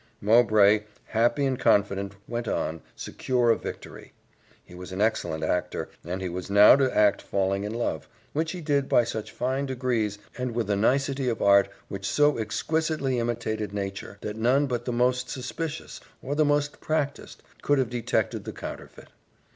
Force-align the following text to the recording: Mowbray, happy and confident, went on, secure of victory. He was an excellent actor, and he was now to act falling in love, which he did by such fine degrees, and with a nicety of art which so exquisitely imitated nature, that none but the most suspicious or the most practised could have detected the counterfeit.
Mowbray, 0.19 0.85
happy 1.05 1.45
and 1.45 1.59
confident, 1.59 2.15
went 2.27 2.47
on, 2.47 2.81
secure 2.95 3.51
of 3.51 3.61
victory. 3.61 4.13
He 4.65 4.73
was 4.73 4.91
an 4.91 4.99
excellent 4.99 5.43
actor, 5.43 5.89
and 6.03 6.23
he 6.23 6.27
was 6.27 6.49
now 6.49 6.75
to 6.75 6.97
act 6.97 7.21
falling 7.21 7.65
in 7.65 7.71
love, 7.75 8.07
which 8.33 8.51
he 8.51 8.61
did 8.61 8.89
by 8.89 9.03
such 9.03 9.31
fine 9.31 9.67
degrees, 9.67 10.17
and 10.39 10.55
with 10.55 10.71
a 10.71 10.75
nicety 10.75 11.29
of 11.29 11.39
art 11.39 11.69
which 11.87 12.09
so 12.09 12.39
exquisitely 12.39 13.19
imitated 13.19 13.75
nature, 13.75 14.17
that 14.21 14.37
none 14.37 14.65
but 14.65 14.85
the 14.85 14.91
most 14.91 15.29
suspicious 15.29 16.01
or 16.23 16.33
the 16.33 16.43
most 16.45 16.81
practised 16.81 17.43
could 17.61 17.77
have 17.77 17.91
detected 17.91 18.43
the 18.43 18.53
counterfeit. 18.53 19.09